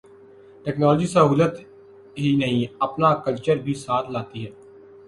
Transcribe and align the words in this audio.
Technology 0.65 1.07
سہولت 1.07 1.59
ہی 2.17 2.35
نہیں، 2.35 2.75
اپنا 2.79 3.13
کلچر 3.25 3.55
بھی 3.57 3.73
ساتھ 3.73 4.11
لاتی 4.11 4.45
ہے۔ 4.45 4.51